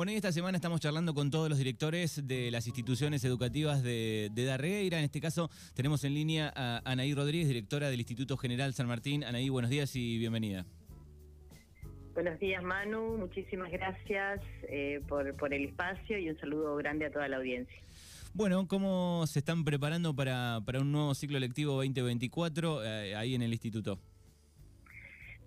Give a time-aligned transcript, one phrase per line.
[0.00, 4.30] Bueno, y esta semana estamos charlando con todos los directores de las instituciones educativas de,
[4.32, 4.96] de Darreira.
[4.96, 9.24] En este caso tenemos en línea a Anaí Rodríguez, directora del Instituto General San Martín.
[9.24, 10.64] Anaí, buenos días y bienvenida.
[12.14, 14.40] Buenos días Manu, muchísimas gracias
[14.70, 17.76] eh, por, por el espacio y un saludo grande a toda la audiencia.
[18.32, 23.42] Bueno, ¿cómo se están preparando para, para un nuevo ciclo lectivo 2024 eh, ahí en
[23.42, 23.98] el instituto?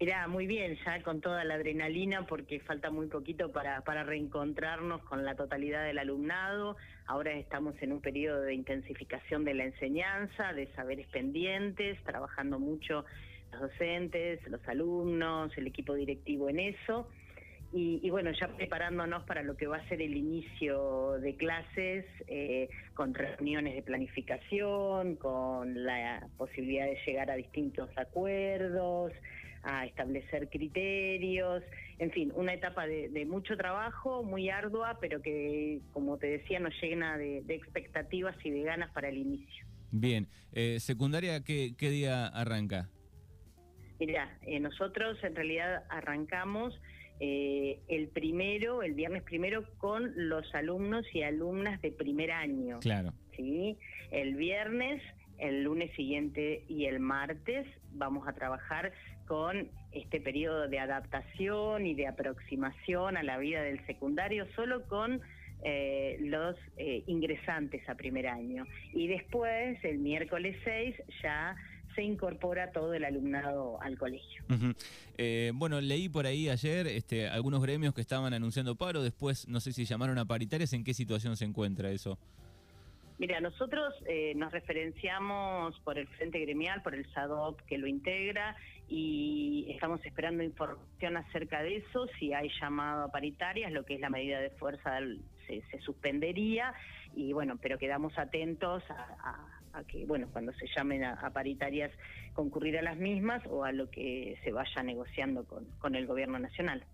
[0.00, 5.02] Mira, muy bien, ya con toda la adrenalina porque falta muy poquito para, para reencontrarnos
[5.02, 6.76] con la totalidad del alumnado.
[7.06, 13.04] Ahora estamos en un periodo de intensificación de la enseñanza, de saberes pendientes, trabajando mucho
[13.50, 17.08] los docentes, los alumnos, el equipo directivo en eso.
[17.70, 22.70] Y, bueno, ya preparándonos para lo que va a ser el inicio de clases, eh,
[22.94, 29.12] con reuniones de planificación, con la posibilidad de llegar a distintos acuerdos,
[29.62, 31.62] a establecer criterios,
[31.98, 36.74] en fin, una etapa de, mucho trabajo, muy ardua, pero que, como te decía, nos
[36.80, 39.66] llena de, expectativas y de ganas para el inicio.
[39.90, 42.88] Bien, eh, secundaria, ¿qué, ¿qué día arranca?
[43.98, 46.78] Mira, eh, nosotros en realidad arrancamos
[47.20, 52.78] eh, el primero, el viernes primero, con los alumnos y alumnas de primer año.
[52.78, 53.12] Claro.
[53.36, 53.76] ¿sí?
[54.12, 55.02] El viernes,
[55.38, 58.92] el lunes siguiente y el martes vamos a trabajar
[59.26, 65.20] con este periodo de adaptación y de aproximación a la vida del secundario, solo con
[65.62, 66.56] eh, los
[67.06, 68.64] ingresantes a primer año.
[68.94, 71.56] Y después, el miércoles 6, ya
[71.98, 74.44] se incorpora todo el alumnado al colegio.
[75.16, 79.58] Eh, bueno, leí por ahí ayer este, algunos gremios que estaban anunciando paro, después no
[79.58, 82.16] sé si llamaron a paritarias, ¿en qué situación se encuentra eso?
[83.18, 88.56] Mira, nosotros eh, nos referenciamos por el Frente Gremial, por el SADOP que lo integra
[88.88, 94.00] y estamos esperando información acerca de eso, si hay llamado a paritarias, lo que es
[94.00, 94.98] la medida de fuerza
[95.46, 96.72] se, suspendería
[97.14, 101.90] y bueno, pero quedamos atentos a a que, bueno, cuando se llamen a, paritarias,
[102.32, 106.38] concurrir a las mismas o a lo que se vaya negociando con, con el gobierno
[106.38, 106.84] nacional.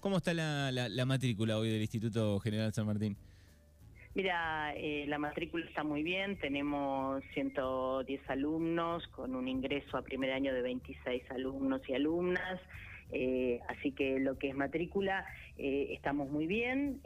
[0.00, 3.16] ¿Cómo está la, la, matrícula hoy del Instituto General San Martín?
[4.14, 10.30] Mira, eh, la matrícula está muy bien, tenemos 110 alumnos con un ingreso a primer
[10.30, 12.60] año de 26 alumnos y alumnas,
[13.10, 15.26] eh, así que lo que es matrícula
[15.58, 17.00] eh, estamos muy bien,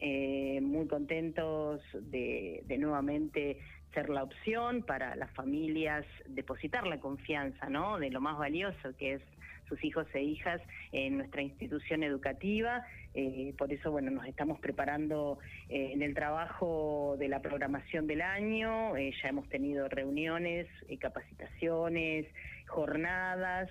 [0.63, 3.57] muy contentos de, de nuevamente
[3.95, 7.99] ser la opción para las familias depositar la confianza, ¿no?
[7.99, 9.23] De lo más valioso que es
[9.69, 10.61] sus hijos e hijas
[10.93, 12.85] en nuestra institución educativa.
[13.15, 18.23] Eh, por eso, bueno, nos estamos preparando eh, en el trabajo de la programación del
[18.23, 18.97] año.
[18.97, 20.67] Eh, ya hemos tenido reuniones,
[21.01, 22.27] capacitaciones,
[22.67, 23.71] jornadas.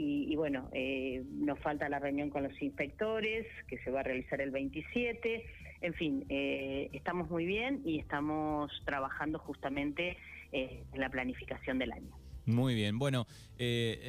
[0.00, 4.40] Y, bueno, eh, nos falta la reunión con los inspectores, que se va a realizar
[4.40, 5.44] el 27.
[5.80, 10.16] En fin, estamos muy bien y estamos trabajando justamente
[10.52, 12.27] en la planificación del año.
[12.48, 12.98] Muy bien.
[12.98, 13.26] Bueno,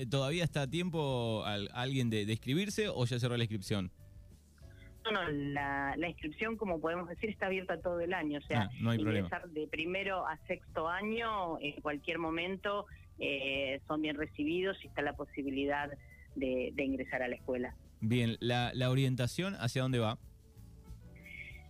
[0.09, 3.91] ¿todavía está a tiempo alguien de, inscribirse o ya cerró la inscripción?
[5.03, 8.39] No, no, la, inscripción, como podemos decir, está abierta todo el año.
[8.39, 12.85] O sea, ah, no hay ingresar de primero a sexto año en cualquier momento
[13.19, 15.89] eh, son bien recibidos y está la posibilidad
[16.35, 17.75] de, ingresar a la escuela.
[18.00, 20.17] Bien, ¿la, orientación hacia dónde va?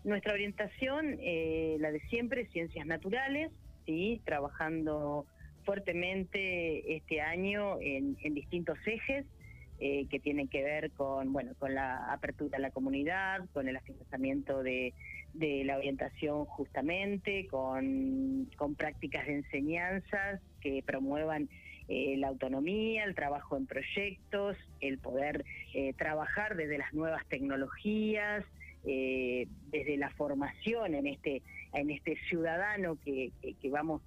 [0.03, 3.51] Nuestra orientación, eh, la de siempre, ciencias naturales,
[3.85, 5.25] sí, trabajando
[5.69, 9.23] fuertemente este año en, distintos ejes
[9.79, 13.77] eh, que tienen que ver con, bueno, con la apertura a la comunidad, con el
[13.77, 14.95] afianzamiento de,
[15.35, 21.47] de la orientación justamente, con, con prácticas de enseñanzas que promuevan
[21.87, 28.43] eh, la autonomía, el trabajo en proyectos, el poder eh, trabajar desde las nuevas tecnologías,
[28.85, 31.43] eh, desde la formación en este,
[31.73, 33.31] en este ciudadano que,
[33.61, 34.01] que vamos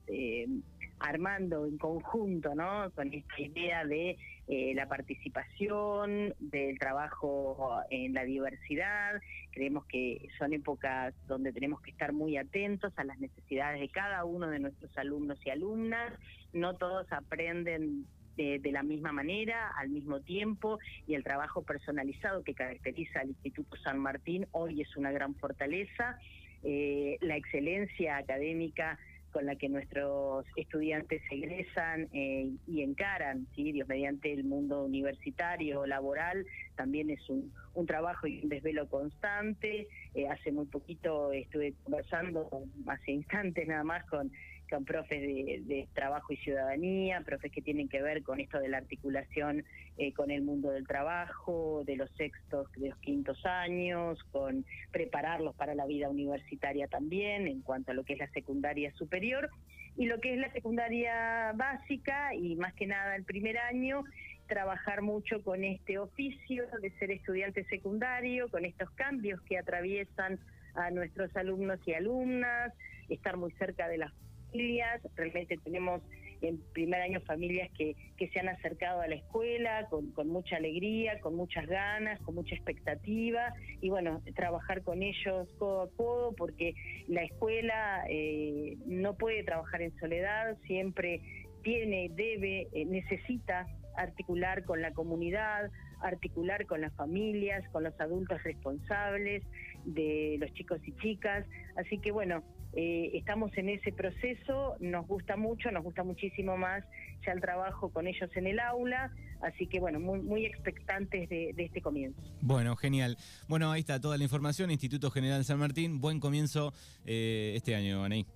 [1.03, 2.91] armando en conjunto, ¿no?
[2.95, 4.17] Con esta idea de
[4.49, 9.21] eh, la participación, del trabajo en la diversidad.
[9.53, 14.25] Creemos que son épocas donde tenemos que estar muy atentos a las necesidades de cada
[14.25, 16.12] uno de nuestros alumnos y alumnas.
[16.53, 18.06] No todos aprenden
[18.37, 23.76] de, la misma manera, al mismo tiempo, y el trabajo personalizado que caracteriza al Instituto
[23.76, 26.19] San Martín hoy es una gran fortaleza.
[26.65, 28.99] Eh, la excelencia académica
[29.32, 33.73] con la que nuestros estudiantes egresan eh, y encaran, ¿sí?
[33.88, 36.46] Mediante el mundo universitario, laboral,
[36.76, 39.88] también es un, un trabajo y un desvelo constante.
[40.14, 42.49] Eh, hace muy poquito estuve conversando,
[42.87, 44.31] hace instantes nada más, con
[44.73, 48.79] son profes de, trabajo y ciudadanía, profes que tienen que ver con esto de la
[48.79, 49.65] articulación
[49.99, 55.55] eh, con el mundo del trabajo, de los sextos, de los quintos años, con prepararlos
[55.57, 59.51] para la vida universitaria también, en cuanto a lo que es la secundaria superior,
[59.95, 64.05] y lo que es la secundaria básica, y más que nada el primer año,
[64.47, 70.39] trabajar mucho con este oficio de ser estudiante secundario, con estos cambios que atraviesan
[70.75, 72.73] a nuestros alumnos y alumnas,
[73.11, 74.13] estar muy cerca de las
[74.52, 76.02] familias, realmente tenemos
[76.43, 80.56] en primer año familias que, que se han acercado a la escuela con, con, mucha
[80.56, 86.34] alegría, con muchas ganas, con mucha expectativa y bueno, trabajar con ellos codo a codo
[86.37, 86.75] porque
[87.06, 91.20] la escuela eh, no puede trabajar en soledad, siempre
[91.62, 93.66] tiene, debe, eh, necesita
[93.96, 95.70] articular con la comunidad,
[96.00, 99.44] articular con las familias, con los adultos responsables
[99.84, 101.46] de los chicos y chicas.
[101.76, 102.43] Así que bueno,
[102.75, 106.85] eh, estamos en ese proceso, nos gusta mucho, nos gusta muchísimo más
[107.25, 111.55] ya el trabajo con ellos en el aula, así que bueno, muy, muy expectantes de,
[111.57, 112.21] este comienzo.
[112.41, 113.17] Bueno, genial.
[113.49, 116.73] Bueno, ahí está toda la información, Instituto General San Martín, buen comienzo
[117.05, 118.27] eh, este año, Anaí.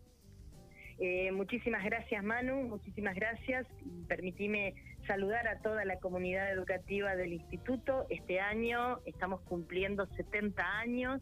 [0.98, 3.66] Eh, muchísimas gracias Manu, muchísimas gracias.
[4.08, 4.74] Permitime
[5.06, 8.06] saludar a toda la comunidad educativa del instituto.
[8.08, 11.20] Este año estamos cumpliendo 70 años,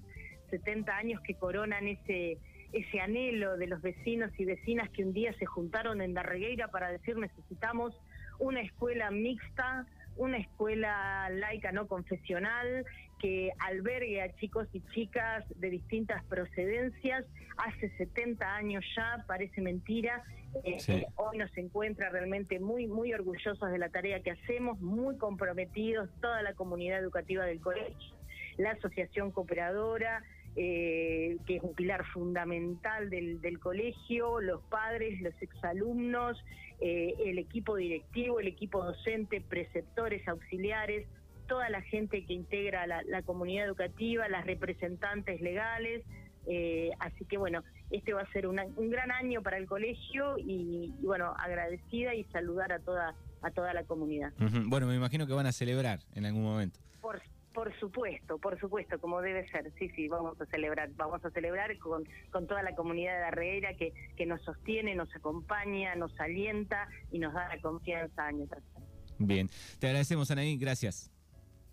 [0.51, 2.39] 70 años que coronan ese
[2.75, 6.91] ese anhelo de los vecinos y vecinas que un día se juntaron en Darregueira para
[6.91, 7.97] decir necesitamos
[8.39, 9.87] una escuela mixta,
[10.17, 12.85] una escuela laica no confesional
[13.21, 17.25] que albergue a chicos y chicas de distintas procedencias.
[17.57, 20.23] Hace 70 años ya, parece mentira.
[20.63, 25.17] Eh, eh, hoy nos encuentra realmente muy, muy orgullosos de la tarea que hacemos, muy
[25.17, 28.15] comprometidos, toda la comunidad educativa del colegio,
[28.57, 30.23] la asociación cooperadora,
[30.57, 36.43] eh, que es un pilar fundamental del, colegio, los padres, los exalumnos,
[36.81, 41.07] eh, el equipo directivo, el equipo docente, preceptores, auxiliares,
[41.49, 46.03] toda la gente que integra la, comunidad educativa, las representantes legales.
[46.47, 48.57] Eh, así que bueno, este va a ser un
[48.91, 53.15] gran año para el colegio y, bueno, agradecida y saludar a toda
[53.45, 54.33] a toda la comunidad.
[54.39, 56.81] Bueno, me imagino que van a celebrar en algún momento.
[57.01, 57.21] Por
[57.55, 59.73] por supuesto, por supuesto, como debe ser.
[59.79, 60.91] Sí, sí, vamos a celebrar.
[60.97, 65.15] Vamos a celebrar con, con toda la comunidad de Arreira que, que nos sostiene, nos
[65.15, 68.87] acompaña, nos alienta y nos da la confianza año tras año.
[69.19, 69.49] Bien,
[69.79, 70.59] te agradecemos, Anaí.
[70.59, 71.11] Gracias.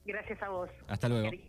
[0.06, 0.70] Gracias a vos.
[0.88, 1.32] Hasta luego.